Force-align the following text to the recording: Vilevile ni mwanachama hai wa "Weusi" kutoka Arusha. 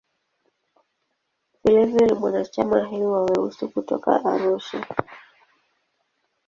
Vilevile 1.63 2.05
ni 2.05 2.13
mwanachama 2.13 2.85
hai 2.89 3.03
wa 3.03 3.23
"Weusi" 3.25 3.67
kutoka 3.67 4.25
Arusha. 4.25 4.85